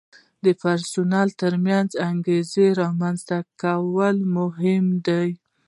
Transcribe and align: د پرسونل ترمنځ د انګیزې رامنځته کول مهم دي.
د 0.45 0.45
پرسونل 0.61 1.27
ترمنځ 1.41 1.87
د 1.93 2.01
انګیزې 2.09 2.67
رامنځته 2.81 3.37
کول 3.61 4.15
مهم 4.37 4.85
دي. 5.07 5.29